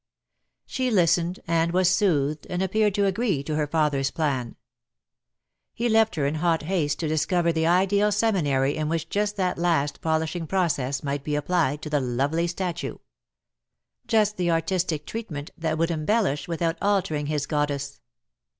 She 0.65 0.89
listened, 0.89 1.41
and 1.47 1.73
was 1.73 1.87
soothed, 1.87 2.47
and 2.49 2.63
appeared 2.63 2.95
to 2.95 3.05
agree 3.05 3.43
to 3.43 3.55
her 3.55 3.67
father's 3.67 4.09
plan. 4.09 4.55
He 5.75 5.87
left 5.89 6.15
her 6.15 6.25
in 6.25 6.33
hot 6.41 6.63
haste 6.63 6.97
to 7.01 7.07
discover 7.07 7.51
the 7.51 7.67
ideal 7.67 8.11
seminary 8.11 8.75
in 8.77 8.89
which 8.89 9.09
just 9.09 9.35
that 9.35 9.59
last 9.59 10.01
polishing 10.01 10.47
process 10.47 11.03
might 11.03 11.23
be 11.23 11.35
applied 11.35 11.83
to 11.83 11.89
the 11.91 12.01
lovely 12.01 12.47
statue. 12.47 12.97
Just 14.07 14.37
the 14.37 14.49
artistic 14.49 15.05
treatment 15.05 15.51
that 15.55 15.77
would 15.77 15.91
embellish 15.91 16.47
without 16.47 16.79
altering 16.81 17.27
his 17.27 17.45
goddess. 17.45 18.01